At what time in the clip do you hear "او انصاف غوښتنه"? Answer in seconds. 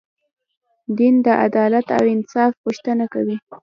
1.97-3.05